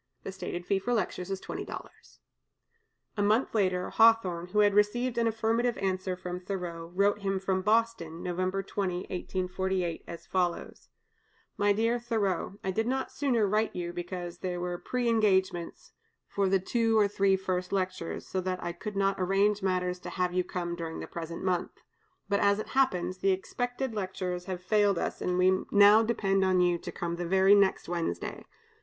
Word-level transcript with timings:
The 0.23 0.31
stated 0.31 0.65
fee 0.65 0.79
for 0.79 0.95
lectures 0.95 1.29
is 1.29 1.39
$20." 1.41 2.17
A 3.17 3.21
month 3.21 3.53
later, 3.53 3.91
Hawthorne, 3.91 4.47
who 4.47 4.61
had 4.61 4.73
received 4.73 5.15
an 5.19 5.27
affirmative 5.27 5.77
answer 5.77 6.15
from 6.15 6.39
Thoreau, 6.39 6.91
wrote 6.95 7.17
to 7.17 7.21
him 7.21 7.39
from 7.39 7.61
Boston 7.61 8.23
(November 8.23 8.63
20, 8.63 9.01
1848), 9.01 10.03
as 10.07 10.25
follows: 10.25 10.89
"MY 11.55 11.73
DEAR 11.73 11.99
THOREAU, 11.99 12.57
I 12.63 12.71
did 12.71 12.87
not 12.87 13.11
sooner 13.11 13.45
write 13.47 13.75
you, 13.75 13.93
because 13.93 14.39
there 14.39 14.59
were 14.59 14.81
preëngagements 14.81 15.91
for 16.27 16.49
the 16.49 16.57
two 16.57 16.97
or 16.97 17.07
three 17.07 17.35
first 17.35 17.71
lectures, 17.71 18.27
so 18.27 18.41
that 18.41 18.57
I 18.63 18.71
could 18.71 18.95
not 18.95 19.17
arrange 19.19 19.61
matters 19.61 19.99
to 19.99 20.09
have 20.09 20.33
you 20.33 20.43
come 20.43 20.75
during 20.75 20.99
the 20.99 21.05
present 21.05 21.43
month. 21.43 21.73
But, 22.27 22.39
as 22.39 22.57
it 22.57 22.69
happens, 22.69 23.19
the 23.19 23.29
expected 23.33 23.93
lectures 23.93 24.45
have 24.45 24.63
failed 24.63 24.97
us, 24.97 25.21
and 25.21 25.37
we 25.37 25.59
now 25.69 26.01
depend 26.01 26.43
on 26.43 26.59
you 26.59 26.79
to 26.79 26.91
come 26.91 27.17
the 27.17 27.27
very 27.27 27.53
next 27.53 27.87
Wednesday. 27.87 28.43